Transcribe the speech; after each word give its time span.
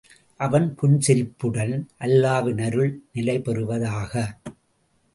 அவன் 0.39 0.65
புன்சிரிப்புடன், 0.75 1.75
அல்லாவின் 1.99 2.63
அருள் 2.65 2.91
நிலைபெறுவதாக! 3.13 4.13